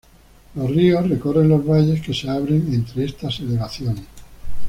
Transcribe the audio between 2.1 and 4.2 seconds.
se abren entre estas elevaciones.